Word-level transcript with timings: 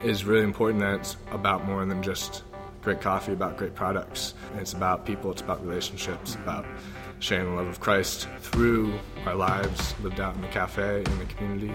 is 0.00 0.24
really 0.24 0.44
important 0.44 0.80
that 0.80 1.00
it's 1.00 1.16
about 1.30 1.64
more 1.64 1.84
than 1.84 2.02
just 2.02 2.42
great 2.82 3.00
coffee, 3.00 3.32
about 3.32 3.56
great 3.56 3.74
products. 3.74 4.34
It's 4.58 4.72
about 4.72 5.06
people, 5.06 5.30
it's 5.30 5.40
about 5.42 5.64
relationships, 5.66 6.34
about 6.36 6.66
sharing 7.18 7.50
the 7.50 7.56
love 7.56 7.66
of 7.66 7.80
Christ 7.80 8.28
through 8.40 8.98
our 9.24 9.34
lives 9.34 9.94
lived 10.02 10.20
out 10.20 10.34
in 10.34 10.42
the 10.42 10.48
cafe, 10.48 10.98
in 10.98 11.18
the 11.18 11.24
community. 11.24 11.74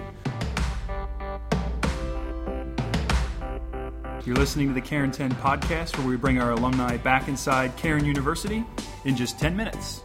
You're 4.24 4.36
listening 4.36 4.68
to 4.68 4.74
the 4.74 4.82
Cairn 4.82 5.12
10 5.12 5.32
podcast, 5.36 5.98
where 5.98 6.08
we 6.08 6.16
bring 6.16 6.40
our 6.40 6.52
alumni 6.52 6.96
back 6.98 7.28
inside 7.28 7.76
Cairn 7.76 8.06
University 8.06 8.64
in 9.04 9.16
just 9.16 9.40
10 9.40 9.58
minutes. 9.58 10.00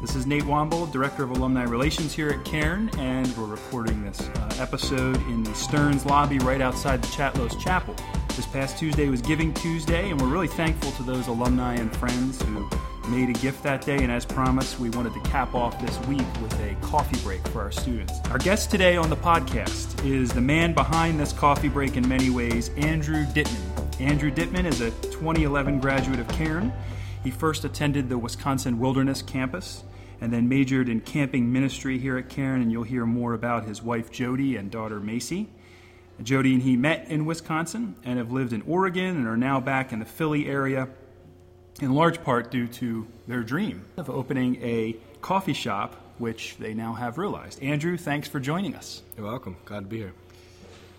This 0.00 0.16
is 0.16 0.26
Nate 0.26 0.42
Womble, 0.42 0.90
Director 0.90 1.22
of 1.22 1.30
Alumni 1.30 1.62
Relations 1.62 2.12
here 2.12 2.28
at 2.28 2.44
Cairn, 2.44 2.90
and 2.98 3.26
we're 3.36 3.46
recording 3.46 4.02
this 4.02 4.20
uh, 4.20 4.56
episode 4.58 5.16
in 5.28 5.42
the 5.44 5.54
Stearns 5.54 6.04
lobby 6.04 6.38
right 6.40 6.60
outside 6.60 7.02
the 7.02 7.06
Chatlos 7.08 7.58
Chapel. 7.60 7.94
This 8.28 8.46
past 8.46 8.78
Tuesday 8.78 9.08
was 9.08 9.22
Giving 9.22 9.54
Tuesday, 9.54 10.10
and 10.10 10.20
we're 10.20 10.28
really 10.28 10.48
thankful 10.48 10.90
to 10.92 11.02
those 11.02 11.28
alumni 11.28 11.74
and 11.74 11.94
friends 11.96 12.42
who 12.42 12.68
made 13.08 13.28
a 13.28 13.32
gift 13.34 13.62
that 13.62 13.84
day. 13.84 13.96
And 13.96 14.10
as 14.10 14.24
promised, 14.24 14.80
we 14.80 14.90
wanted 14.90 15.14
to 15.14 15.20
cap 15.20 15.54
off 15.54 15.80
this 15.80 15.98
week 16.06 16.26
with 16.42 16.52
a 16.60 16.74
coffee 16.86 17.20
break 17.22 17.46
for 17.48 17.60
our 17.62 17.72
students. 17.72 18.20
Our 18.30 18.38
guest 18.38 18.70
today 18.70 18.96
on 18.96 19.10
the 19.10 19.16
podcast 19.16 20.04
is 20.04 20.32
the 20.32 20.40
man 20.40 20.72
behind 20.72 21.20
this 21.20 21.32
coffee 21.32 21.68
break 21.68 21.96
in 21.96 22.08
many 22.08 22.30
ways, 22.30 22.70
Andrew 22.76 23.24
Dittman. 23.26 24.00
Andrew 24.00 24.30
Dittman 24.30 24.64
is 24.64 24.80
a 24.80 24.90
2011 24.90 25.78
graduate 25.80 26.18
of 26.18 26.28
Cairn. 26.28 26.72
He 27.22 27.30
first 27.30 27.64
attended 27.64 28.08
the 28.08 28.18
Wisconsin 28.18 28.78
Wilderness 28.78 29.22
Campus 29.22 29.84
and 30.20 30.32
then 30.32 30.48
majored 30.48 30.88
in 30.88 31.00
camping 31.00 31.52
ministry 31.52 31.98
here 31.98 32.16
at 32.16 32.28
Cairn, 32.28 32.62
and 32.62 32.70
you'll 32.70 32.82
hear 32.84 33.04
more 33.04 33.34
about 33.34 33.64
his 33.64 33.82
wife 33.82 34.10
Jody 34.10 34.56
and 34.56 34.70
daughter 34.70 35.00
Macy. 35.00 35.48
Jody 36.22 36.54
and 36.54 36.62
he 36.62 36.76
met 36.76 37.08
in 37.08 37.24
Wisconsin 37.24 37.96
and 38.04 38.18
have 38.18 38.30
lived 38.30 38.52
in 38.52 38.62
Oregon 38.62 39.16
and 39.16 39.26
are 39.26 39.36
now 39.36 39.60
back 39.60 39.92
in 39.92 39.98
the 39.98 40.04
Philly 40.04 40.46
area, 40.46 40.88
in 41.80 41.92
large 41.92 42.22
part 42.22 42.50
due 42.50 42.68
to 42.68 43.06
their 43.26 43.42
dream 43.42 43.84
of 43.96 44.08
opening 44.08 44.62
a 44.62 44.96
coffee 45.20 45.54
shop, 45.54 45.96
which 46.18 46.56
they 46.58 46.74
now 46.74 46.92
have 46.92 47.18
realized. 47.18 47.60
Andrew, 47.62 47.96
thanks 47.96 48.28
for 48.28 48.38
joining 48.38 48.76
us. 48.76 49.02
You're 49.16 49.26
welcome. 49.26 49.56
Glad 49.64 49.80
to 49.80 49.86
be 49.86 49.98
here. 49.98 50.12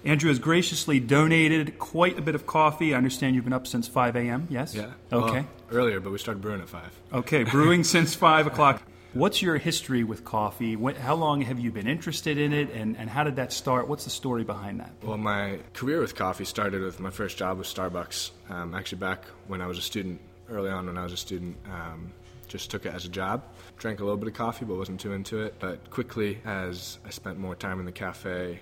Andrew 0.05 0.29
has 0.29 0.39
graciously 0.39 0.99
donated 0.99 1.79
quite 1.79 2.17
a 2.17 2.21
bit 2.21 2.35
of 2.35 2.45
coffee. 2.45 2.93
I 2.93 2.97
understand 2.97 3.35
you've 3.35 3.45
been 3.45 3.53
up 3.53 3.67
since 3.67 3.87
5 3.87 4.15
a.m., 4.17 4.47
yes? 4.49 4.75
Yeah. 4.75 4.91
Okay. 5.11 5.41
Well, 5.41 5.47
earlier, 5.71 5.99
but 5.99 6.11
we 6.11 6.17
started 6.17 6.41
brewing 6.41 6.61
at 6.61 6.69
5. 6.69 6.99
Okay, 7.13 7.43
brewing 7.43 7.83
since 7.95 8.13
5 8.13 8.47
o'clock. 8.47 8.81
What's 9.13 9.41
your 9.41 9.57
history 9.57 10.03
with 10.03 10.25
coffee? 10.25 10.75
What, 10.75 10.97
how 10.97 11.13
long 11.15 11.41
have 11.41 11.59
you 11.59 11.71
been 11.71 11.87
interested 11.87 12.37
in 12.37 12.51
it, 12.51 12.71
and, 12.71 12.97
and 12.97 13.09
how 13.09 13.23
did 13.23 13.35
that 13.35 13.53
start? 13.53 13.87
What's 13.87 14.05
the 14.05 14.09
story 14.09 14.43
behind 14.43 14.79
that? 14.79 14.91
Well, 15.03 15.17
my 15.17 15.59
career 15.73 16.01
with 16.01 16.15
coffee 16.15 16.45
started 16.45 16.81
with 16.81 16.99
my 16.99 17.11
first 17.11 17.37
job 17.37 17.59
with 17.59 17.67
Starbucks. 17.67 18.31
Um, 18.49 18.73
actually, 18.73 18.97
back 18.97 19.25
when 19.47 19.61
I 19.61 19.67
was 19.67 19.77
a 19.77 19.83
student, 19.83 20.19
early 20.49 20.71
on 20.71 20.87
when 20.87 20.97
I 20.97 21.03
was 21.03 21.13
a 21.13 21.17
student, 21.17 21.55
um, 21.71 22.11
just 22.47 22.71
took 22.71 22.85
it 22.85 22.93
as 22.93 23.05
a 23.05 23.09
job. 23.09 23.43
Drank 23.77 23.99
a 23.99 24.03
little 24.03 24.17
bit 24.17 24.27
of 24.27 24.33
coffee, 24.33 24.65
but 24.65 24.75
wasn't 24.75 24.99
too 24.99 25.13
into 25.13 25.41
it. 25.43 25.55
But 25.59 25.89
quickly, 25.91 26.39
as 26.43 26.97
I 27.05 27.11
spent 27.11 27.37
more 27.37 27.55
time 27.55 27.79
in 27.79 27.85
the 27.85 27.91
cafe, 27.91 28.59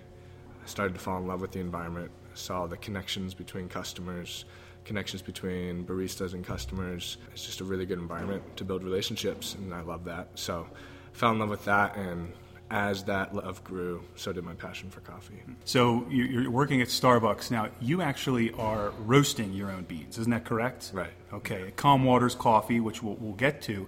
I 0.63 0.67
started 0.67 0.93
to 0.93 0.99
fall 0.99 1.17
in 1.17 1.27
love 1.27 1.41
with 1.41 1.51
the 1.51 1.59
environment. 1.59 2.11
Saw 2.33 2.67
the 2.67 2.77
connections 2.77 3.33
between 3.33 3.67
customers, 3.67 4.45
connections 4.85 5.21
between 5.21 5.85
baristas 5.85 6.33
and 6.33 6.45
customers. 6.45 7.17
It's 7.33 7.45
just 7.45 7.59
a 7.61 7.63
really 7.63 7.85
good 7.85 7.99
environment 7.99 8.43
to 8.57 8.63
build 8.63 8.83
relationships, 8.83 9.55
and 9.55 9.73
I 9.73 9.81
love 9.81 10.05
that. 10.05 10.29
So, 10.35 10.67
fell 11.13 11.31
in 11.31 11.39
love 11.39 11.49
with 11.49 11.65
that, 11.65 11.97
and 11.97 12.31
as 12.69 13.03
that 13.03 13.35
love 13.35 13.61
grew, 13.65 14.01
so 14.15 14.31
did 14.31 14.45
my 14.45 14.53
passion 14.53 14.89
for 14.89 15.01
coffee. 15.01 15.43
So 15.65 16.05
you- 16.09 16.23
you're 16.23 16.49
working 16.51 16.81
at 16.81 16.87
Starbucks 16.87 17.51
now. 17.51 17.67
You 17.81 18.01
actually 18.01 18.51
are 18.53 18.91
roasting 19.05 19.51
your 19.53 19.69
own 19.69 19.83
beans, 19.83 20.17
isn't 20.17 20.31
that 20.31 20.45
correct? 20.45 20.91
Right. 20.93 21.11
Okay. 21.33 21.73
Calm 21.75 22.05
Waters 22.05 22.33
Coffee, 22.33 22.79
which 22.79 23.03
we'll, 23.03 23.15
we'll 23.15 23.33
get 23.33 23.61
to. 23.63 23.87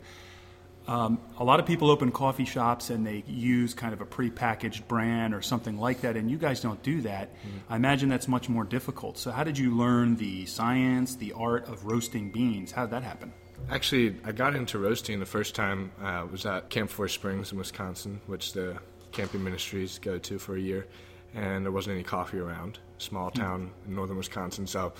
Um, 0.87 1.19
a 1.37 1.43
lot 1.43 1.59
of 1.59 1.65
people 1.65 1.89
open 1.89 2.11
coffee 2.11 2.45
shops 2.45 2.89
and 2.89 3.07
they 3.07 3.23
use 3.25 3.73
kind 3.73 3.93
of 3.93 4.01
a 4.01 4.05
prepackaged 4.05 4.87
brand 4.87 5.33
or 5.33 5.41
something 5.41 5.79
like 5.79 6.01
that, 6.01 6.17
and 6.17 6.29
you 6.29 6.37
guys 6.37 6.59
don't 6.59 6.81
do 6.83 7.01
that. 7.01 7.29
I 7.69 7.77
imagine 7.77 8.09
that's 8.09 8.27
much 8.27 8.49
more 8.49 8.63
difficult. 8.65 9.17
So, 9.17 9.31
how 9.31 9.43
did 9.43 9.57
you 9.57 9.75
learn 9.75 10.15
the 10.17 10.45
science, 10.45 11.15
the 11.15 11.33
art 11.33 11.67
of 11.67 11.85
roasting 11.85 12.31
beans? 12.31 12.71
How 12.71 12.83
did 12.83 12.91
that 12.91 13.03
happen? 13.03 13.31
Actually, 13.69 14.17
I 14.25 14.33
got 14.33 14.55
into 14.55 14.77
roasting 14.77 15.19
the 15.19 15.25
first 15.25 15.55
time 15.55 15.91
uh, 16.01 16.25
was 16.29 16.45
at 16.45 16.69
Camp 16.69 16.89
Forest 16.89 17.15
Springs 17.15 17.51
in 17.53 17.57
Wisconsin, 17.57 18.19
which 18.27 18.51
the 18.51 18.77
camping 19.13 19.43
ministries 19.43 19.99
go 19.99 20.17
to 20.17 20.37
for 20.37 20.57
a 20.57 20.59
year, 20.59 20.85
and 21.33 21.63
there 21.63 21.71
wasn't 21.71 21.93
any 21.93 22.03
coffee 22.03 22.39
around. 22.39 22.79
Small 22.97 23.31
town 23.31 23.71
in 23.87 23.95
northern 23.95 24.17
Wisconsin, 24.17 24.67
so. 24.67 24.93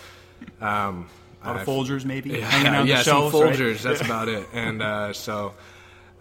Um, 0.61 1.09
A 1.43 1.47
lot 1.47 1.61
of 1.61 1.67
Folgers, 1.67 2.05
maybe, 2.05 2.31
yeah, 2.31 2.45
hanging 2.49 2.73
on 2.73 2.87
yeah, 2.87 2.97
the 2.99 3.03
some 3.03 3.31
shelves. 3.31 3.59
right? 3.59 3.77
That's 3.79 4.01
about 4.01 4.29
it. 4.29 4.47
And 4.53 4.81
uh, 4.81 5.13
so, 5.13 5.53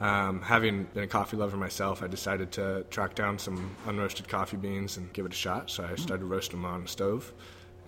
um, 0.01 0.41
having 0.43 0.85
been 0.95 1.05
a 1.05 1.07
coffee 1.07 1.37
lover 1.37 1.57
myself, 1.57 2.03
I 2.03 2.09
decided 2.09 2.51
to 2.53 2.85
track 2.91 3.15
down 3.15 3.39
some 3.39 3.77
unroasted 3.87 4.27
coffee 4.29 4.57
beans 4.57 4.97
and 4.97 5.13
give 5.13 5.27
it 5.27 5.33
a 5.33 5.37
shot. 5.37 5.71
So 5.71 5.85
I 5.85 5.95
started 5.95 6.25
roasting 6.25 6.61
them 6.61 6.71
on 6.71 6.83
the 6.83 6.89
stove 6.89 7.33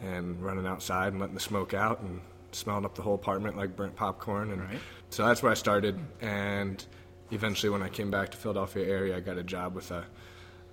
and 0.01 0.41
running 0.43 0.67
outside 0.67 1.09
and 1.13 1.21
letting 1.21 1.35
the 1.35 1.41
smoke 1.41 1.75
out 1.75 2.01
and 2.01 2.21
smelling 2.53 2.85
up 2.85 2.95
the 2.95 3.03
whole 3.03 3.15
apartment 3.17 3.57
like 3.57 3.75
burnt 3.75 3.97
popcorn. 3.97 4.53
And 4.53 4.61
Right. 4.63 4.79
so 5.11 5.27
that's 5.27 5.43
where 5.43 5.51
I 5.51 5.57
started. 5.57 5.99
And 6.21 6.85
eventually, 7.33 7.71
when 7.71 7.83
I 7.83 7.89
came 7.89 8.11
back 8.13 8.31
to 8.31 8.37
Philadelphia 8.37 8.87
area, 8.87 9.17
I 9.17 9.21
got 9.21 9.39
a 9.39 9.43
job 9.43 9.75
with 9.75 9.91
a 9.91 10.05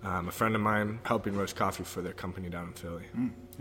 um, 0.04 0.28
a 0.28 0.32
friend 0.32 0.56
of 0.56 0.62
mine 0.62 1.00
helping 1.04 1.36
roast 1.36 1.56
coffee 1.56 1.84
for 1.84 2.02
their 2.02 2.14
company 2.14 2.50
down 2.50 2.68
in 2.68 2.74
Philly. 2.74 3.04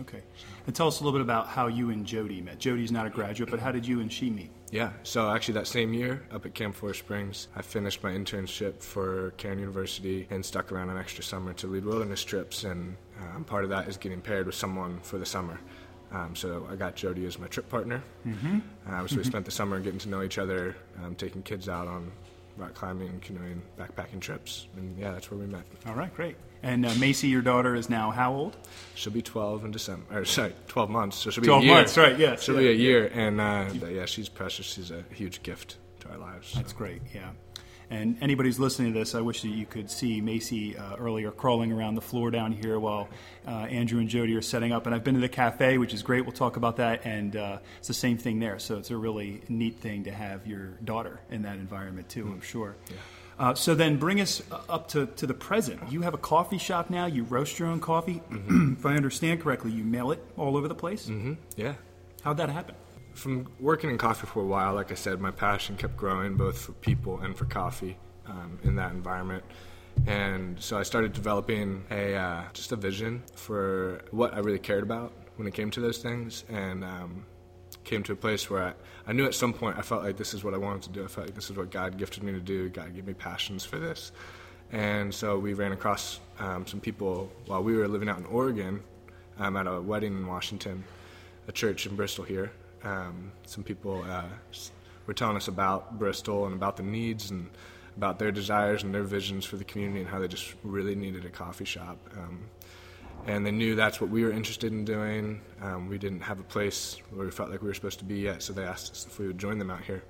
Okay. 0.01 0.23
And 0.67 0.75
tell 0.75 0.89
us 0.89 1.01
a 1.01 1.05
little 1.05 1.19
bit 1.19 1.23
about 1.23 1.49
how 1.49 1.67
you 1.67 1.91
and 1.91 2.07
Jody 2.07 2.41
met. 2.41 2.59
Jody's 2.59 2.93
not 2.93 3.07
a 3.07 3.11
graduate, 3.11 3.51
but 3.51 3.61
how 3.61 3.71
did 3.71 3.87
you 3.87 4.01
and 4.01 4.11
she 4.11 4.31
meet? 4.31 4.51
Yeah, 4.71 4.93
so 5.03 5.31
actually 5.31 5.55
that 5.55 5.67
same 5.67 5.93
year 5.93 6.23
up 6.33 6.47
at 6.47 6.55
Camp 6.55 6.75
Forest 6.77 7.01
Springs, 7.01 7.49
I 7.57 7.63
finished 7.63 8.03
my 8.03 8.13
internship 8.13 8.83
for 8.83 9.33
Cairn 9.33 9.59
University 9.59 10.27
and 10.31 10.45
stuck 10.45 10.71
around 10.71 10.91
an 10.91 10.97
extra 10.97 11.25
summer 11.25 11.53
to 11.55 11.67
lead 11.67 11.85
wilderness 11.85 12.23
trips, 12.23 12.65
and 12.65 12.97
um, 13.21 13.45
part 13.45 13.65
of 13.65 13.71
that 13.71 13.89
is 13.89 13.97
getting 13.97 14.21
paired 14.21 14.47
with 14.47 14.55
someone 14.55 15.01
for 15.01 15.19
the 15.19 15.27
summer. 15.27 15.59
Um, 16.13 16.35
so 16.35 16.67
I 16.71 16.77
got 16.77 16.97
Jody 16.97 17.27
as 17.27 17.39
my 17.39 17.47
trip 17.49 17.69
partner. 17.69 18.03
Mm-hmm. 18.27 18.61
Um, 18.93 19.09
so 19.09 19.17
we 19.17 19.25
spent 19.25 19.45
the 19.45 19.51
summer 19.51 19.79
getting 19.81 20.01
to 20.01 20.09
know 20.09 20.23
each 20.23 20.39
other, 20.39 20.77
um, 21.05 21.15
taking 21.15 21.43
kids 21.43 21.69
out 21.69 21.87
on 21.87 22.11
rock 22.61 22.75
climbing, 22.75 23.21
canoeing, 23.21 23.63
backpacking 23.79 24.21
trips, 24.21 24.67
and 24.77 24.97
yeah, 24.99 25.13
that's 25.13 25.31
where 25.31 25.41
we 25.41 25.47
met. 25.47 25.63
All 25.87 25.95
right, 25.95 26.15
great. 26.15 26.37
And 26.63 26.85
uh, 26.85 26.95
Macy, 26.97 27.29
your 27.29 27.41
daughter, 27.41 27.75
is 27.75 27.89
now 27.89 28.11
how 28.11 28.35
old? 28.35 28.57
She'll 28.95 29.13
be 29.13 29.23
12 29.23 29.65
in 29.65 29.71
December, 29.71 30.21
or 30.21 30.25
sorry, 30.27 30.53
12 30.69 30.91
months. 30.91 31.17
So 31.17 31.31
she'll 31.31 31.41
be 31.41 31.47
12 31.47 31.63
a 31.63 31.67
year. 31.67 31.75
months, 31.75 31.97
right, 31.97 32.19
yes, 32.19 32.43
She'll 32.43 32.55
yeah, 32.57 32.61
be 32.61 32.69
a 32.69 32.75
year, 32.75 33.11
and 33.15 33.41
uh, 33.41 33.67
yeah, 33.89 34.05
she's 34.05 34.29
precious. 34.29 34.67
She's 34.67 34.91
a 34.91 35.03
huge 35.11 35.43
gift 35.43 35.79
to 36.01 36.11
our 36.11 36.19
lives. 36.19 36.53
That's 36.53 36.75
great, 36.75 37.01
yeah. 37.15 37.31
And 37.91 38.17
anybody 38.21 38.49
who's 38.49 38.61
listening 38.61 38.93
to 38.93 38.99
this, 39.01 39.17
I 39.17 39.21
wish 39.21 39.43
that 39.43 39.49
you 39.49 39.67
could 39.67 39.91
see 39.91 40.21
Macy 40.21 40.77
uh, 40.77 40.95
earlier 40.97 41.33
crawling 41.33 41.73
around 41.73 41.97
the 41.97 42.01
floor 42.01 42.31
down 42.31 42.53
here 42.53 42.79
while 42.79 43.09
uh, 43.47 43.51
Andrew 43.51 43.99
and 43.99 44.09
Jody 44.09 44.37
are 44.37 44.43
setting 44.43 44.71
up. 44.73 44.87
And 44.87 44.95
I've 44.95 45.03
been 45.03 45.15
to 45.15 45.21
the 45.21 45.29
cafe, 45.29 45.77
which 45.77 45.93
is 45.93 46.03
great. 46.03 46.23
We'll 46.25 46.31
talk 46.33 46.57
about 46.57 46.77
that. 46.77 47.05
And 47.05 47.35
uh, 47.35 47.59
it's 47.79 47.89
the 47.89 47.95
same 47.95 48.17
thing 48.17 48.39
there. 48.39 48.61
So 48.61 48.77
it's 48.79 48.91
a 48.93 48.97
really 48.97 49.43
neat 49.49 49.81
thing 49.81 50.05
to 50.05 50.13
have 50.13 50.47
your 50.47 50.69
daughter 50.85 51.19
in 51.31 51.43
that 51.43 51.57
environment, 51.57 52.09
too, 52.09 52.27
I'm 52.29 52.41
sure. 52.41 52.77
Uh, 53.41 53.55
so 53.55 53.75
then 53.75 53.97
bring 53.97 54.21
us 54.21 54.41
uh, 54.53 54.61
up 54.69 54.87
to, 54.89 55.07
to 55.07 55.27
the 55.27 55.35
present. 55.35 55.91
You 55.91 56.03
have 56.03 56.15
a 56.15 56.19
coffee 56.19 56.59
shop 56.59 56.91
now. 56.91 57.07
You 57.07 57.25
roast 57.25 57.59
your 57.59 57.69
own 57.69 57.81
coffee. 57.81 58.23
if 58.31 58.87
I 58.87 58.95
understand 58.95 59.41
correctly, 59.41 59.73
you 59.73 59.83
mail 59.83 60.13
it 60.13 60.23
all 60.37 60.57
over 60.57 60.69
the 60.69 60.75
place. 60.75 61.07
hmm 61.09 61.33
Yeah. 61.57 61.75
How'd 62.23 62.37
that 62.37 62.51
happen? 62.51 62.75
From 63.15 63.49
working 63.61 63.91
in 63.91 63.99
coffee 63.99 64.27
for 64.27 64.41
a 64.41 64.47
while, 64.47 64.75
like 64.75 64.91
I 64.91 64.95
said, 64.95 65.21
my 65.21 65.31
passion 65.31 65.77
kept 65.77 65.97
growing 65.97 66.37
both 66.37 66.59
for 66.59 66.73
people 66.73 67.21
and 67.21 67.37
for 67.37 67.45
coffee 67.45 67.97
um, 68.27 68.59
in 68.65 68.77
that 68.77 68.93
environment. 68.93 69.45
And 70.07 70.59
so 70.61 70.79
I 70.79 70.83
started 70.83 71.13
developing 71.13 71.85
a 71.91 72.15
uh, 72.15 72.43
just 72.53 72.73
a 72.73 72.77
vision 72.77 73.23
for 73.35 74.01
what 74.11 74.33
I 74.35 74.39
really 74.39 74.59
cared 74.59 74.83
about 74.83 75.13
when 75.37 75.47
it 75.47 75.55
came 75.55 75.71
to 75.73 75.81
those 75.81 75.99
things, 75.99 76.45
and 76.49 76.85
um, 76.85 77.25
came 77.85 78.03
to 78.05 78.13
a 78.13 78.17
place 78.17 78.49
where 78.51 78.63
I, 78.63 78.73
I 79.07 79.13
knew 79.13 79.27
at 79.27 79.35
some 79.35 79.53
point 79.53 79.79
I 79.79 79.83
felt 79.83 80.03
like 80.05 80.17
this 80.17 80.35
is 80.35 80.45
what 80.45 80.55
I 80.55 80.59
wanted 80.59 80.83
to 80.83 80.91
do. 80.91 81.05
I 81.05 81.07
felt 81.07 81.27
like 81.29 81.35
this 81.35 81.51
is 81.51 81.57
what 81.57 81.71
God 81.71 81.99
gifted 81.99 82.23
me 82.23 82.33
to 82.33 82.41
do. 82.41 82.69
God 82.69 82.95
gave 82.95 83.07
me 83.07 83.15
passions 83.15 83.65
for 83.65 83.79
this, 83.79 84.13
and 84.73 85.13
so 85.13 85.39
we 85.39 85.55
ran 85.55 85.73
across 85.73 86.21
um, 86.39 86.67
some 86.67 86.81
people 86.81 87.31
while 87.47 87.63
we 87.63 87.77
were 87.77 87.89
living 87.89 88.09
out 88.09 88.19
in 88.19 88.27
Oregon 88.27 88.83
um, 89.39 89.57
at 89.57 89.67
a 89.67 89.81
wedding 89.81 90.13
in 90.17 90.27
Washington, 90.27 90.85
a 91.49 91.53
church 91.53 91.87
in 91.87 91.97
Bristol 91.97 92.25
here. 92.25 92.53
Um, 92.85 93.33
some 93.47 93.65
people 93.65 94.05
uh, 94.09 94.25
were 95.07 95.15
telling 95.15 95.37
us 95.37 95.49
about 95.49 95.99
Bristol 95.99 96.47
and 96.47 96.55
about 96.55 96.77
the 96.77 96.83
needs 96.83 97.31
and 97.31 97.49
about 97.97 98.19
their 98.19 98.33
desires 98.33 98.83
and 98.83 98.95
their 98.95 99.03
visions 99.03 99.45
for 99.45 99.57
the 99.57 99.65
community 99.65 100.01
and 100.01 100.09
how 100.09 100.19
they 100.19 100.29
just 100.29 100.55
really 100.63 100.95
needed 100.95 101.25
a 101.25 101.29
coffee 101.29 101.65
shop. 101.65 101.99
Um, 102.17 102.41
and 103.27 103.45
they 103.45 103.51
knew 103.51 103.75
that's 103.75 104.01
what 104.01 104.09
we 104.09 104.25
were 104.25 104.31
interested 104.31 104.73
in 104.73 104.85
doing. 104.85 105.41
Um, 105.61 105.89
we 105.89 105.99
didn't 105.99 106.21
have 106.21 106.41
a 106.41 106.45
place 106.45 106.97
where 107.11 107.27
we 107.27 107.31
felt 107.31 107.51
like 107.51 107.61
we 107.61 107.69
were 107.69 107.75
supposed 107.75 107.99
to 107.99 108.05
be 108.05 108.21
yet, 108.21 108.43
so 108.43 108.53
they 108.53 108.65
asked 108.65 108.93
us 108.93 109.07
if 109.07 109.19
we 109.19 109.27
would 109.27 109.39
join 109.39 109.59
them 109.59 109.71
out 109.71 109.83
here. 109.83 110.03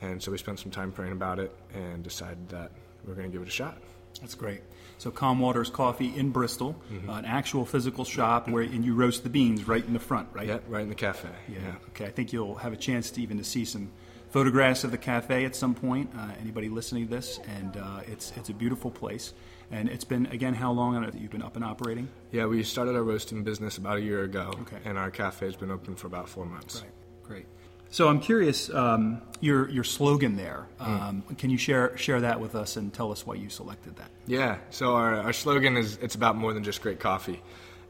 And 0.00 0.22
so 0.22 0.30
we 0.30 0.38
spent 0.38 0.60
some 0.60 0.70
time 0.70 0.92
praying 0.92 1.12
about 1.12 1.38
it 1.38 1.54
and 1.72 2.04
decided 2.04 2.48
that 2.50 2.70
we're 3.06 3.14
going 3.14 3.30
to 3.30 3.32
give 3.32 3.42
it 3.42 3.48
a 3.48 3.50
shot. 3.50 3.78
That's 4.20 4.34
great. 4.34 4.60
So 4.98 5.10
Calm 5.10 5.40
Waters 5.40 5.70
Coffee 5.70 6.16
in 6.16 6.30
Bristol, 6.30 6.80
mm-hmm. 6.90 7.10
uh, 7.10 7.18
an 7.18 7.24
actual 7.24 7.66
physical 7.66 8.04
shop 8.04 8.48
where 8.48 8.62
and 8.62 8.84
you 8.84 8.94
roast 8.94 9.22
the 9.22 9.28
beans 9.28 9.66
right 9.66 9.84
in 9.84 9.92
the 9.92 9.98
front, 9.98 10.28
right? 10.32 10.46
Yeah, 10.46 10.58
right 10.68 10.82
in 10.82 10.88
the 10.88 10.94
cafe. 10.94 11.28
Yeah. 11.48 11.58
yeah. 11.62 11.74
Okay. 11.90 12.06
I 12.06 12.10
think 12.10 12.32
you'll 12.32 12.54
have 12.56 12.72
a 12.72 12.76
chance 12.76 13.10
to 13.12 13.22
even 13.22 13.38
to 13.38 13.44
see 13.44 13.64
some 13.64 13.90
photographs 14.30 14.82
of 14.84 14.90
the 14.90 14.98
cafe 14.98 15.44
at 15.44 15.54
some 15.54 15.74
point. 15.74 16.10
Uh, 16.16 16.28
anybody 16.40 16.68
listening 16.68 17.06
to 17.06 17.14
this, 17.14 17.38
and 17.58 17.76
uh, 17.76 18.00
it's 18.06 18.32
it's 18.36 18.48
a 18.48 18.54
beautiful 18.54 18.90
place. 18.90 19.32
And 19.70 19.88
it's 19.88 20.04
been 20.04 20.26
again 20.26 20.54
how 20.54 20.72
long 20.72 21.00
that 21.00 21.14
you've 21.14 21.30
been 21.30 21.42
up 21.42 21.56
and 21.56 21.64
operating? 21.64 22.08
Yeah, 22.32 22.46
we 22.46 22.62
started 22.62 22.94
our 22.94 23.02
roasting 23.02 23.42
business 23.42 23.78
about 23.78 23.98
a 23.98 24.02
year 24.02 24.22
ago, 24.22 24.54
okay. 24.62 24.78
and 24.84 24.96
our 24.96 25.10
cafe 25.10 25.46
has 25.46 25.56
been 25.56 25.70
open 25.70 25.96
for 25.96 26.06
about 26.06 26.28
four 26.28 26.46
months. 26.46 26.82
Right. 26.82 26.90
Great. 27.22 27.46
So 27.94 28.08
I'm 28.08 28.18
curious, 28.18 28.70
um, 28.70 29.22
your 29.38 29.70
your 29.70 29.84
slogan 29.84 30.34
there. 30.34 30.66
Hmm. 30.80 30.92
Um, 30.92 31.22
mm. 31.30 31.38
Can 31.38 31.50
you 31.50 31.58
share 31.58 31.96
share 31.96 32.22
that 32.22 32.40
with 32.40 32.56
us 32.56 32.76
and 32.76 32.92
tell 32.92 33.12
us 33.12 33.24
why 33.24 33.36
you 33.36 33.48
selected 33.48 33.94
that? 33.98 34.10
Yeah. 34.26 34.58
So 34.70 34.96
our, 34.96 35.14
our 35.14 35.32
slogan 35.32 35.76
is 35.76 35.96
it's 36.02 36.16
about 36.16 36.34
more 36.34 36.52
than 36.52 36.64
just 36.64 36.82
great 36.82 36.98
coffee, 36.98 37.40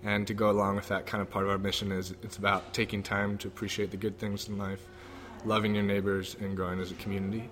and 0.02 0.26
to 0.26 0.34
go 0.34 0.50
along 0.50 0.76
with 0.76 0.88
that 0.88 1.06
kind 1.06 1.22
of 1.22 1.30
part 1.30 1.46
of 1.46 1.50
our 1.50 1.56
mission 1.56 1.90
is 1.90 2.14
it's 2.22 2.36
about 2.36 2.74
taking 2.74 3.02
time 3.02 3.38
to 3.38 3.48
appreciate 3.48 3.92
the 3.92 3.96
good 3.96 4.18
things 4.18 4.46
in 4.46 4.58
life, 4.58 4.86
loving 5.46 5.74
your 5.74 5.84
neighbors, 5.84 6.36
and 6.38 6.54
growing 6.54 6.80
as 6.80 6.90
a 6.90 6.96
community. 6.96 7.48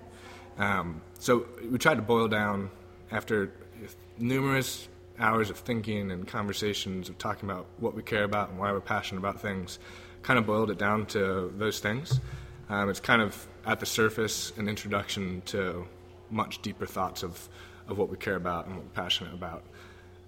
Um, 0.59 1.01
so 1.17 1.47
we 1.71 1.79
tried 1.79 1.95
to 1.95 2.03
boil 2.03 2.27
down 2.27 2.69
after 3.11 3.51
numerous 4.19 4.87
hours 5.17 5.49
of 5.49 5.57
thinking 5.57 6.11
and 6.11 6.27
conversations 6.27 7.09
of 7.09 7.17
talking 7.17 7.49
about 7.49 7.65
what 7.79 7.95
we 7.95 8.03
care 8.03 8.23
about 8.23 8.51
and 8.51 8.59
why 8.59 8.71
we're 8.71 8.79
passionate 8.79 9.19
about 9.21 9.41
things, 9.41 9.79
kind 10.21 10.37
of 10.37 10.45
boiled 10.45 10.69
it 10.69 10.77
down 10.77 11.07
to 11.07 11.51
those 11.57 11.79
things. 11.79 12.19
Um, 12.69 12.89
it's 12.89 12.99
kind 12.99 13.21
of 13.21 13.47
at 13.65 13.79
the 13.79 13.85
surface 13.85 14.51
an 14.57 14.67
introduction 14.67 15.41
to 15.47 15.85
much 16.29 16.61
deeper 16.61 16.85
thoughts 16.85 17.23
of, 17.23 17.49
of 17.87 17.97
what 17.97 18.09
we 18.09 18.17
care 18.17 18.35
about 18.35 18.65
and 18.65 18.75
what 18.75 18.85
we're 18.85 18.91
passionate 18.91 19.33
about. 19.33 19.63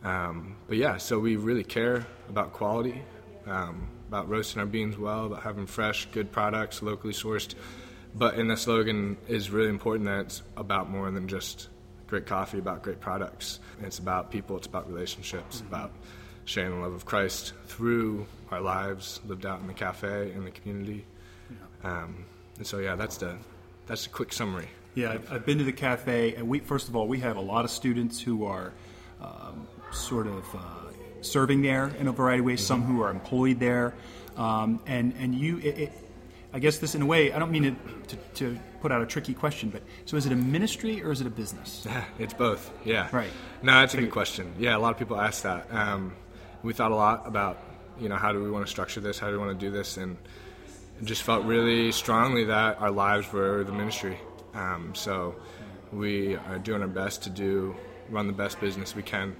Um, 0.03 0.55
but 0.67 0.77
yeah, 0.77 0.97
so 0.97 1.19
we 1.19 1.35
really 1.35 1.63
care 1.63 2.05
about 2.29 2.53
quality, 2.53 3.01
um, 3.47 3.87
about 4.07 4.29
roasting 4.29 4.59
our 4.59 4.67
beans 4.67 4.97
well, 4.97 5.25
about 5.25 5.43
having 5.43 5.65
fresh, 5.65 6.07
good 6.11 6.31
products, 6.31 6.81
locally 6.81 7.13
sourced. 7.13 7.55
But 8.13 8.35
in 8.35 8.47
the 8.47 8.55
slogan 8.55 9.17
is 9.27 9.49
really 9.49 9.69
important 9.69 10.05
that 10.05 10.19
it's 10.21 10.43
about 10.55 10.89
more 10.89 11.09
than 11.11 11.27
just 11.27 11.69
great 12.07 12.25
coffee, 12.27 12.59
about 12.59 12.83
great 12.83 12.99
products. 12.99 13.59
It's 13.81 13.99
about 13.99 14.31
people, 14.31 14.57
it's 14.57 14.67
about 14.67 14.87
relationships, 14.87 15.57
mm-hmm. 15.57 15.67
about 15.67 15.91
sharing 16.45 16.75
the 16.75 16.81
love 16.81 16.93
of 16.93 17.05
Christ 17.05 17.53
through 17.65 18.27
our 18.51 18.61
lives 18.61 19.19
lived 19.25 19.45
out 19.45 19.59
in 19.59 19.67
the 19.67 19.73
cafe 19.73 20.31
in 20.31 20.45
the 20.45 20.51
community. 20.51 21.05
Yeah. 21.49 22.03
Um, 22.03 22.25
and 22.57 22.65
so, 22.65 22.79
yeah, 22.79 22.95
that's 22.95 23.17
the 23.17 23.35
that's 23.87 24.05
a 24.05 24.09
quick 24.09 24.33
summary. 24.33 24.67
Yeah, 24.95 25.11
I've, 25.11 25.31
I've, 25.31 25.45
been 25.45 25.57
to 25.57 25.63
the 25.63 25.73
cafe, 25.73 26.35
and 26.35 26.47
we 26.47 26.59
first 26.59 26.87
of 26.87 26.95
all 26.95 27.07
we 27.07 27.19
have 27.19 27.37
a 27.37 27.41
lot 27.41 27.65
of 27.65 27.71
students 27.71 28.21
who 28.21 28.45
are 28.45 28.71
um, 29.21 29.67
sort 29.91 30.27
of 30.27 30.55
uh, 30.55 30.59
serving 31.21 31.61
there 31.61 31.87
in 31.99 32.07
a 32.07 32.11
variety 32.11 32.39
of 32.39 32.45
ways. 32.45 32.59
Mm-hmm. 32.61 32.67
Some 32.67 32.83
who 32.83 33.01
are 33.01 33.11
employed 33.11 33.59
there, 33.59 33.93
um, 34.37 34.79
and 34.85 35.13
and 35.19 35.35
you. 35.35 35.57
It, 35.59 35.79
it, 35.79 35.93
I 36.53 36.59
guess 36.59 36.77
this, 36.77 36.95
in 36.95 37.01
a 37.01 37.05
way, 37.05 37.33
I 37.33 37.39
don't 37.39 37.51
mean 37.51 37.75
to, 38.07 38.15
to, 38.35 38.59
put 38.79 38.89
out 38.89 39.01
a 39.01 39.05
tricky 39.05 39.33
question, 39.33 39.69
but 39.69 39.81
so 40.05 40.15
is 40.15 40.25
it 40.25 40.31
a 40.31 40.37
ministry 40.37 41.03
or 41.03 41.11
is 41.11 41.19
it 41.19 41.27
a 41.27 41.29
business? 41.29 41.85
it's 42.19 42.33
both. 42.33 42.71
Yeah. 42.85 43.09
Right. 43.11 43.31
No, 43.61 43.73
that's 43.81 43.93
a 43.93 43.97
good 43.97 44.11
question. 44.11 44.53
Yeah, 44.57 44.77
a 44.77 44.79
lot 44.79 44.93
of 44.93 44.97
people 44.97 45.19
ask 45.19 45.43
that. 45.43 45.67
Um, 45.69 46.13
we 46.63 46.71
thought 46.71 46.91
a 46.91 46.95
lot 46.95 47.27
about, 47.27 47.59
you 47.99 48.07
know, 48.07 48.15
how 48.15 48.31
do 48.31 48.41
we 48.41 48.49
want 48.49 48.65
to 48.65 48.71
structure 48.71 49.01
this? 49.01 49.19
How 49.19 49.27
do 49.27 49.33
we 49.33 49.39
want 49.39 49.59
to 49.59 49.65
do 49.65 49.69
this? 49.69 49.97
And 49.97 50.15
just 51.03 51.23
felt 51.23 51.45
really 51.45 51.91
strongly 51.91 52.45
that 52.45 52.79
our 52.79 52.91
lives 52.91 53.31
were 53.31 53.63
the 53.63 53.71
ministry. 53.71 54.17
Um, 54.53 54.93
so 54.95 55.35
we 55.91 56.35
are 56.35 56.59
doing 56.59 56.81
our 56.81 56.87
best 56.87 57.23
to 57.23 57.29
do 57.29 57.75
run 58.09 58.27
the 58.27 58.33
best 58.33 58.59
business 58.61 58.95
we 58.95 59.01
can 59.01 59.35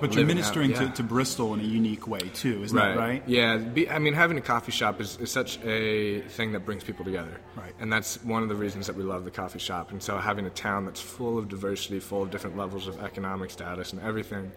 but 0.00 0.14
you're 0.14 0.26
ministering 0.26 0.74
out, 0.74 0.80
yeah. 0.80 0.88
to, 0.88 0.96
to, 0.96 1.02
Bristol 1.02 1.54
in 1.54 1.60
a 1.60 1.64
unique 1.64 2.06
way 2.06 2.20
too, 2.34 2.62
isn't 2.62 2.76
right. 2.76 2.94
that 2.94 2.98
right? 2.98 3.22
Yeah, 3.26 3.56
Be, 3.56 3.88
I 3.88 3.98
mean, 3.98 4.14
having 4.14 4.36
a 4.36 4.42
coffee 4.42 4.72
shop 4.72 5.00
is, 5.00 5.18
is 5.18 5.30
such 5.30 5.58
a 5.64 6.20
thing 6.22 6.52
that 6.52 6.64
brings 6.64 6.84
people 6.84 7.04
together, 7.04 7.40
right? 7.56 7.72
And 7.78 7.92
that's 7.92 8.22
one 8.22 8.42
of 8.42 8.48
the 8.48 8.54
reasons 8.54 8.86
that 8.86 8.96
we 8.96 9.04
love 9.04 9.24
the 9.24 9.30
coffee 9.30 9.58
shop. 9.58 9.90
And 9.90 10.02
so, 10.02 10.18
having 10.18 10.46
a 10.46 10.50
town 10.50 10.84
that's 10.84 11.00
full 11.00 11.38
of 11.38 11.48
diversity, 11.48 12.00
full 12.00 12.22
of 12.22 12.30
different 12.30 12.56
levels 12.56 12.86
of 12.86 13.02
economic 13.02 13.50
status 13.50 13.92
and 13.92 14.02
everything, 14.02 14.52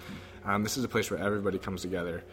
um, 0.45 0.63
this 0.63 0.77
is 0.77 0.83
a 0.83 0.89
place 0.89 1.09
where 1.09 1.19
everybody 1.19 1.57
comes 1.57 1.81
together. 1.81 2.23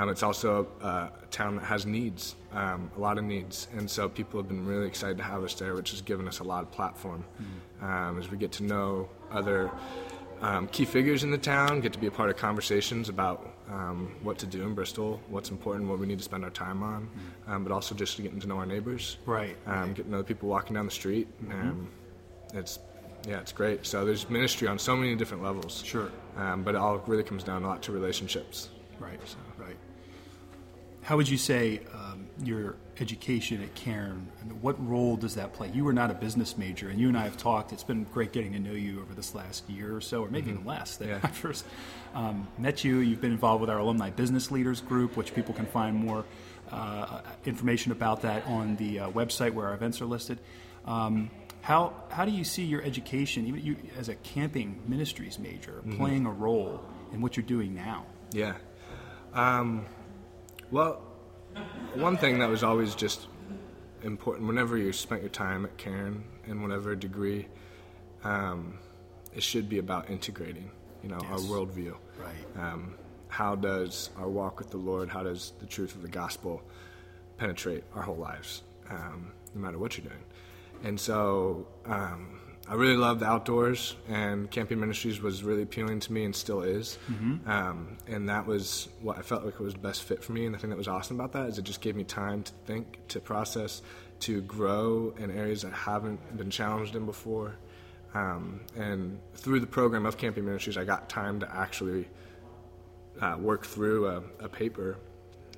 Um, 0.00 0.08
it's 0.08 0.22
also 0.22 0.66
a, 0.80 0.86
a, 0.86 1.10
town 1.30 1.56
that 1.56 1.64
has 1.64 1.84
needs, 1.84 2.34
um, 2.54 2.90
a 2.96 3.00
lot 3.00 3.18
of 3.18 3.24
needs, 3.24 3.68
and 3.76 3.88
so 3.88 4.08
people 4.08 4.40
have 4.40 4.48
been 4.48 4.64
really 4.66 4.86
excited 4.86 5.18
to 5.18 5.22
have 5.22 5.44
us 5.44 5.52
there, 5.54 5.74
which 5.74 5.90
has 5.90 6.00
given 6.00 6.26
us 6.26 6.38
a 6.38 6.44
lot 6.44 6.62
of 6.62 6.72
platform 6.72 7.22
mm-hmm. 7.82 8.18
as 8.18 8.30
we 8.30 8.38
get 8.38 8.50
to 8.52 8.62
know 8.62 9.10
other 9.30 9.70
um, 10.40 10.68
key 10.68 10.86
figures 10.86 11.22
in 11.22 11.30
the 11.30 11.38
town, 11.38 11.80
get 11.80 11.92
to 11.92 11.98
be 11.98 12.06
a 12.06 12.10
part 12.10 12.30
of 12.30 12.38
conversations 12.38 13.10
about 13.10 13.54
um, 13.68 14.14
what 14.22 14.38
to 14.38 14.46
do 14.46 14.62
in 14.62 14.74
Bristol, 14.74 15.20
what's 15.28 15.50
important, 15.50 15.86
what 15.86 15.98
we 15.98 16.06
need 16.06 16.18
to 16.18 16.24
spend 16.24 16.44
our 16.44 16.50
time 16.50 16.82
on, 16.82 17.02
mm-hmm. 17.02 17.52
um, 17.52 17.62
but 17.62 17.70
also 17.70 17.94
just 17.94 18.16
getting 18.16 18.40
to 18.40 18.46
know 18.46 18.56
our 18.56 18.66
neighbors. 18.66 19.18
Right. 19.26 19.56
Um, 19.66 19.90
getting 19.90 20.04
to 20.04 20.10
know 20.12 20.18
the 20.18 20.24
people 20.24 20.48
walking 20.48 20.74
down 20.76 20.86
the 20.86 20.92
street. 20.92 21.28
Mm-hmm. 21.44 21.84
it's 22.54 22.78
yeah, 23.28 23.38
it's 23.40 23.52
great. 23.52 23.84
So 23.84 24.06
there's 24.06 24.30
ministry 24.30 24.66
on 24.66 24.78
so 24.78 24.96
many 24.96 25.14
different 25.14 25.42
levels. 25.42 25.82
Sure. 25.84 26.10
Um, 26.38 26.62
but 26.62 26.74
it 26.74 26.78
all 26.78 27.02
really 27.06 27.22
comes 27.22 27.44
down 27.44 27.64
a 27.64 27.66
lot 27.66 27.82
to 27.82 27.92
relationships. 27.92 28.70
Right. 28.98 29.20
So. 29.26 29.36
How 31.10 31.16
would 31.16 31.28
you 31.28 31.38
say 31.38 31.80
um, 31.92 32.28
your 32.44 32.76
education 33.00 33.60
at 33.64 33.74
Cairn, 33.74 34.28
what 34.60 34.76
role 34.88 35.16
does 35.16 35.34
that 35.34 35.52
play? 35.52 35.68
You 35.74 35.82
were 35.82 35.92
not 35.92 36.12
a 36.12 36.14
business 36.14 36.56
major, 36.56 36.88
and 36.88 37.00
you 37.00 37.08
and 37.08 37.18
I 37.18 37.24
have 37.24 37.36
talked. 37.36 37.72
It's 37.72 37.82
been 37.82 38.04
great 38.04 38.30
getting 38.30 38.52
to 38.52 38.60
know 38.60 38.70
you 38.70 39.00
over 39.00 39.12
this 39.12 39.34
last 39.34 39.68
year 39.68 39.96
or 39.96 40.00
so, 40.00 40.22
or 40.22 40.30
maybe 40.30 40.52
mm-hmm. 40.52 40.60
even 40.60 40.66
less. 40.66 40.98
That 40.98 41.08
yeah. 41.08 41.18
I 41.20 41.26
first 41.26 41.64
um, 42.14 42.46
met 42.58 42.84
you. 42.84 42.98
You've 42.98 43.20
been 43.20 43.32
involved 43.32 43.60
with 43.60 43.70
our 43.70 43.78
alumni 43.78 44.10
business 44.10 44.52
leaders 44.52 44.80
group, 44.80 45.16
which 45.16 45.34
people 45.34 45.52
can 45.52 45.66
find 45.66 45.96
more 45.96 46.24
uh, 46.70 47.22
information 47.44 47.90
about 47.90 48.22
that 48.22 48.46
on 48.46 48.76
the 48.76 49.00
uh, 49.00 49.10
website 49.10 49.52
where 49.52 49.66
our 49.66 49.74
events 49.74 50.00
are 50.00 50.06
listed. 50.06 50.38
Um, 50.86 51.32
how 51.60 51.92
how 52.10 52.24
do 52.24 52.30
you 52.30 52.44
see 52.44 52.62
your 52.62 52.84
education, 52.84 53.48
even 53.48 53.64
you 53.64 53.76
as 53.98 54.08
a 54.08 54.14
camping 54.14 54.80
ministries 54.86 55.40
major, 55.40 55.72
mm-hmm. 55.72 55.96
playing 55.96 56.26
a 56.26 56.30
role 56.30 56.80
in 57.12 57.20
what 57.20 57.36
you're 57.36 57.42
doing 57.42 57.74
now? 57.74 58.06
Yeah. 58.30 58.54
Um, 59.34 59.86
well, 60.70 61.02
one 61.94 62.16
thing 62.16 62.38
that 62.38 62.48
was 62.48 62.62
always 62.62 62.94
just 62.94 63.26
important 64.02 64.46
whenever 64.46 64.76
you 64.76 64.92
spent 64.92 65.20
your 65.20 65.30
time 65.30 65.64
at 65.64 65.76
Cairn 65.76 66.24
in 66.46 66.62
whatever 66.62 66.94
degree, 66.94 67.46
um, 68.24 68.78
it 69.34 69.42
should 69.42 69.68
be 69.68 69.78
about 69.78 70.10
integrating, 70.10 70.70
you 71.02 71.08
know, 71.08 71.18
yes. 71.22 71.30
our 71.30 71.38
worldview. 71.38 71.96
Right. 72.18 72.62
Um, 72.62 72.94
how 73.28 73.54
does 73.54 74.10
our 74.16 74.28
walk 74.28 74.58
with 74.58 74.70
the 74.70 74.76
Lord, 74.76 75.08
how 75.08 75.22
does 75.22 75.52
the 75.60 75.66
truth 75.66 75.94
of 75.94 76.02
the 76.02 76.08
gospel 76.08 76.62
penetrate 77.36 77.84
our 77.94 78.02
whole 78.02 78.16
lives, 78.16 78.62
um, 78.90 79.32
no 79.54 79.60
matter 79.60 79.78
what 79.78 79.96
you're 79.96 80.06
doing? 80.06 80.22
And 80.82 80.98
so, 80.98 81.66
um, 81.86 82.40
I 82.70 82.74
really 82.74 82.96
love 82.96 83.18
the 83.18 83.26
outdoors, 83.26 83.96
and 84.08 84.48
camping 84.48 84.78
ministries 84.78 85.20
was 85.20 85.42
really 85.42 85.62
appealing 85.62 85.98
to 86.00 86.12
me 86.12 86.24
and 86.24 86.34
still 86.34 86.62
is. 86.62 86.98
Mm-hmm. 87.10 87.50
Um, 87.50 87.98
and 88.06 88.28
that 88.28 88.46
was 88.46 88.88
what 89.02 89.18
I 89.18 89.22
felt 89.22 89.44
like 89.44 89.58
was 89.58 89.74
the 89.74 89.80
best 89.80 90.04
fit 90.04 90.22
for 90.22 90.30
me. 90.30 90.46
And 90.46 90.54
the 90.54 90.58
thing 90.58 90.70
that 90.70 90.76
was 90.76 90.86
awesome 90.86 91.18
about 91.18 91.32
that 91.32 91.48
is 91.48 91.58
it 91.58 91.62
just 91.62 91.80
gave 91.80 91.96
me 91.96 92.04
time 92.04 92.44
to 92.44 92.52
think, 92.66 93.00
to 93.08 93.18
process, 93.18 93.82
to 94.20 94.40
grow 94.42 95.12
in 95.18 95.36
areas 95.36 95.64
I 95.64 95.70
haven't 95.70 96.36
been 96.36 96.48
challenged 96.48 96.94
in 96.94 97.06
before. 97.06 97.56
Um, 98.14 98.60
and 98.76 99.18
through 99.34 99.58
the 99.58 99.66
program 99.66 100.06
of 100.06 100.16
camping 100.16 100.44
ministries, 100.44 100.76
I 100.76 100.84
got 100.84 101.08
time 101.08 101.40
to 101.40 101.52
actually 101.52 102.08
uh, 103.20 103.36
work 103.36 103.66
through 103.66 104.06
a, 104.06 104.22
a 104.38 104.48
paper 104.48 104.96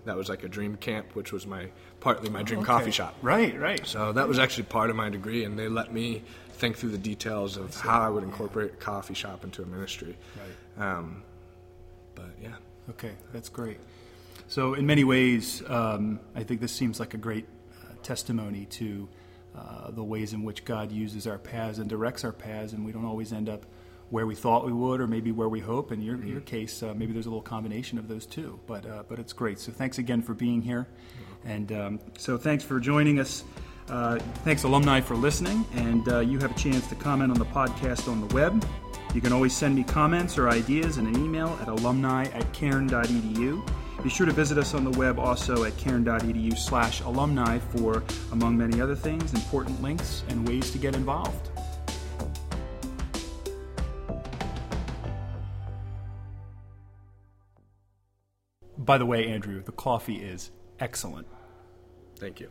that 0.04 0.16
was 0.16 0.28
like 0.28 0.44
a 0.44 0.48
dream 0.48 0.76
camp, 0.76 1.14
which 1.14 1.32
was 1.32 1.46
my 1.46 1.68
partly 2.00 2.28
my 2.28 2.42
dream 2.42 2.60
okay. 2.60 2.66
coffee 2.66 2.90
shop. 2.90 3.16
Right, 3.22 3.58
right. 3.58 3.86
So 3.86 4.12
that 4.12 4.26
was 4.26 4.38
actually 4.38 4.64
part 4.64 4.90
of 4.90 4.96
my 4.96 5.10
degree, 5.10 5.44
and 5.44 5.58
they 5.58 5.68
let 5.68 5.92
me 5.92 6.24
think 6.52 6.76
through 6.76 6.90
the 6.90 6.98
details 6.98 7.56
of 7.56 7.74
how 7.74 8.00
I 8.00 8.08
would 8.08 8.22
incorporate 8.22 8.72
a 8.72 8.76
coffee 8.76 9.14
shop 9.14 9.44
into 9.44 9.62
a 9.62 9.66
ministry. 9.66 10.16
Right. 10.78 10.88
Um, 10.88 11.22
but 12.14 12.30
yeah. 12.40 12.54
Okay, 12.90 13.12
that's 13.32 13.48
great. 13.48 13.78
So 14.48 14.74
in 14.74 14.86
many 14.86 15.04
ways, 15.04 15.62
um, 15.68 16.20
I 16.34 16.42
think 16.42 16.60
this 16.60 16.72
seems 16.72 17.00
like 17.00 17.14
a 17.14 17.16
great 17.18 17.46
uh, 17.82 17.94
testimony 18.02 18.66
to 18.66 19.08
uh, 19.56 19.90
the 19.90 20.02
ways 20.02 20.32
in 20.32 20.42
which 20.42 20.64
God 20.64 20.90
uses 20.90 21.26
our 21.26 21.38
paths 21.38 21.78
and 21.78 21.88
directs 21.88 22.24
our 22.24 22.32
paths, 22.32 22.72
and 22.72 22.84
we 22.84 22.92
don't 22.92 23.04
always 23.04 23.32
end 23.32 23.48
up 23.48 23.66
where 24.10 24.26
we 24.26 24.34
thought 24.34 24.66
we 24.66 24.72
would, 24.72 25.00
or 25.00 25.06
maybe 25.06 25.32
where 25.32 25.48
we 25.48 25.60
hope. 25.60 25.90
In 25.90 26.02
your, 26.02 26.16
mm-hmm. 26.16 26.28
your 26.28 26.40
case, 26.40 26.82
uh, 26.82 26.92
maybe 26.94 27.12
there's 27.12 27.26
a 27.26 27.30
little 27.30 27.42
combination 27.42 27.98
of 27.98 28.08
those 28.08 28.26
two. 28.26 28.60
But 28.66 28.84
uh, 28.84 29.04
but 29.08 29.18
it's 29.18 29.32
great. 29.32 29.58
So 29.58 29.72
thanks 29.72 29.98
again 29.98 30.22
for 30.22 30.34
being 30.34 30.60
here, 30.60 30.86
and 31.44 31.72
um, 31.72 32.00
so 32.18 32.36
thanks 32.36 32.64
for 32.64 32.78
joining 32.80 33.20
us. 33.20 33.44
Uh, 33.88 34.18
thanks, 34.44 34.62
alumni, 34.64 35.00
for 35.00 35.16
listening, 35.16 35.64
and 35.74 36.08
uh, 36.08 36.20
you 36.20 36.38
have 36.38 36.50
a 36.50 36.58
chance 36.58 36.86
to 36.88 36.94
comment 36.94 37.30
on 37.30 37.38
the 37.38 37.44
podcast 37.46 38.10
on 38.10 38.26
the 38.26 38.34
web. 38.34 38.64
You 39.14 39.20
can 39.20 39.32
always 39.32 39.54
send 39.54 39.74
me 39.74 39.84
comments 39.84 40.38
or 40.38 40.48
ideas 40.48 40.96
in 40.96 41.06
an 41.06 41.16
email 41.16 41.58
at 41.60 41.68
alumni 41.68 42.24
at 42.26 42.50
cairn.edu. 42.52 43.68
Be 44.02 44.08
sure 44.08 44.26
to 44.26 44.32
visit 44.32 44.58
us 44.58 44.74
on 44.74 44.84
the 44.84 44.98
web 44.98 45.18
also 45.18 45.64
at 45.64 45.76
cairn.edu 45.76 46.56
slash 46.56 47.02
alumni 47.02 47.58
for, 47.58 48.02
among 48.32 48.56
many 48.56 48.80
other 48.80 48.96
things, 48.96 49.34
important 49.34 49.80
links 49.82 50.24
and 50.28 50.48
ways 50.48 50.70
to 50.70 50.78
get 50.78 50.96
involved. 50.96 51.50
By 58.78 58.98
the 58.98 59.06
way, 59.06 59.28
Andrew, 59.28 59.62
the 59.62 59.72
coffee 59.72 60.16
is 60.16 60.50
excellent. 60.80 61.28
Thank 62.18 62.40
you. 62.40 62.50